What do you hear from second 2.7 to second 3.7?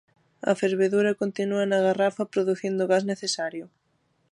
o gas necesario.